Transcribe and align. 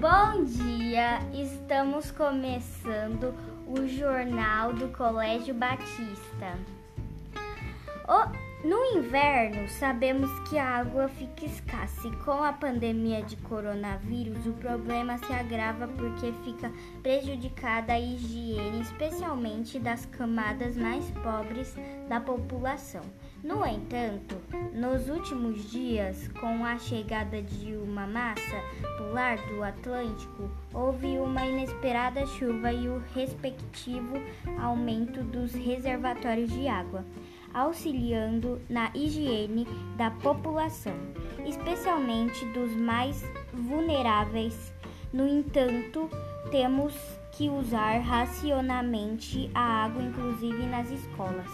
Bom 0.00 0.44
dia, 0.44 1.18
estamos 1.30 2.10
começando 2.10 3.34
o 3.66 3.86
Jornal 3.86 4.72
do 4.72 4.88
Colégio 4.88 5.52
Batista. 5.52 6.58
O, 8.08 8.66
no 8.66 8.82
inverno, 8.96 9.68
sabemos 9.68 10.30
que 10.48 10.56
a 10.56 10.78
água 10.78 11.06
fica 11.06 11.44
escassa 11.44 12.08
e 12.08 12.16
com 12.24 12.42
a 12.42 12.50
pandemia 12.50 13.22
de 13.22 13.36
coronavírus, 13.36 14.46
o 14.46 14.54
problema 14.54 15.18
se 15.18 15.34
agrava 15.34 15.86
porque 15.86 16.32
fica 16.44 16.72
prejudicada 17.02 17.92
a 17.92 18.00
higiene, 18.00 18.80
especialmente 18.80 19.78
das 19.78 20.06
camadas 20.06 20.78
mais 20.78 21.04
pobres 21.10 21.76
da 22.08 22.18
população. 22.18 23.02
No 23.42 23.64
entanto, 23.64 24.36
nos 24.74 25.08
últimos 25.08 25.70
dias, 25.70 26.28
com 26.28 26.62
a 26.62 26.76
chegada 26.78 27.40
de 27.40 27.74
uma 27.74 28.06
massa 28.06 28.62
polar 28.98 29.38
do 29.48 29.62
Atlântico, 29.62 30.50
houve 30.74 31.18
uma 31.18 31.46
inesperada 31.46 32.26
chuva 32.26 32.70
e 32.70 32.86
o 32.86 33.02
respectivo 33.14 34.20
aumento 34.58 35.22
dos 35.22 35.54
reservatórios 35.54 36.50
de 36.50 36.68
água, 36.68 37.02
auxiliando 37.54 38.60
na 38.68 38.90
higiene 38.94 39.66
da 39.96 40.10
população, 40.10 40.94
especialmente 41.46 42.44
dos 42.46 42.76
mais 42.76 43.24
vulneráveis. 43.54 44.70
No 45.14 45.26
entanto, 45.26 46.10
temos 46.50 46.94
que 47.32 47.48
usar 47.48 48.00
racionalmente 48.00 49.50
a 49.54 49.84
água, 49.84 50.02
inclusive 50.02 50.66
nas 50.66 50.90
escolas. 50.90 51.50